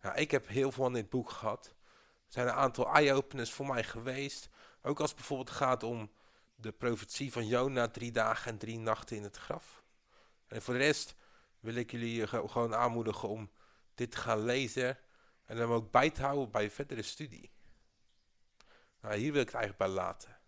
Nou, 0.00 0.16
ik 0.16 0.30
heb 0.30 0.48
heel 0.48 0.72
veel 0.72 0.84
aan 0.84 0.92
dit 0.92 1.10
boek 1.10 1.30
gehad. 1.30 1.66
Er 1.66 2.32
zijn 2.32 2.46
een 2.46 2.52
aantal 2.52 2.94
eye-openers 2.94 3.52
voor 3.52 3.66
mij 3.66 3.84
geweest. 3.84 4.48
Ook 4.82 5.00
als 5.00 5.08
het 5.08 5.18
bijvoorbeeld 5.18 5.50
gaat 5.50 5.82
om 5.82 6.10
de 6.54 6.72
profetie 6.72 7.32
van 7.32 7.46
Jona, 7.46 7.88
drie 7.88 8.12
dagen 8.12 8.52
en 8.52 8.58
drie 8.58 8.78
nachten 8.78 9.16
in 9.16 9.22
het 9.22 9.36
graf. 9.36 9.82
En 10.46 10.62
voor 10.62 10.74
de 10.74 10.80
rest 10.80 11.14
wil 11.60 11.74
ik 11.74 11.90
jullie 11.90 12.26
gewoon 12.26 12.74
aanmoedigen 12.74 13.28
om 13.28 13.50
dit 13.94 14.10
te 14.10 14.16
gaan 14.16 14.44
lezen 14.44 14.98
en 15.44 15.56
hem 15.56 15.70
ook 15.70 15.90
bij 15.90 16.10
te 16.10 16.22
houden 16.22 16.50
bij 16.50 16.70
verdere 16.70 17.02
studie. 17.02 17.54
Nou, 19.06 19.18
hier 19.18 19.32
wil 19.32 19.40
ik 19.40 19.46
het 19.46 19.56
eigenlijk 19.56 19.92
bij 19.92 20.02
laten. 20.02 20.38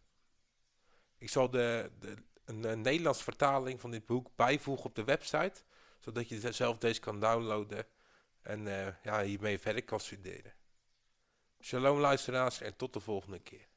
Ik 1.18 1.28
zal 1.28 1.50
de, 1.50 1.90
de 1.98 2.16
een, 2.44 2.80
Nederlands 2.80 3.22
vertaling 3.22 3.80
van 3.80 3.90
dit 3.90 4.06
boek 4.06 4.30
bijvoegen 4.36 4.84
op 4.84 4.94
de 4.94 5.04
website, 5.04 5.62
zodat 5.98 6.28
je 6.28 6.52
zelf 6.52 6.78
deze 6.78 7.00
kan 7.00 7.20
downloaden 7.20 7.86
en 8.42 8.66
uh, 8.66 8.86
ja, 9.02 9.22
hiermee 9.22 9.58
verder 9.58 9.84
kan 9.84 10.00
studeren. 10.00 10.52
Shalom 11.60 11.98
luisteraars 11.98 12.60
en 12.60 12.76
tot 12.76 12.92
de 12.92 13.00
volgende 13.00 13.38
keer. 13.38 13.67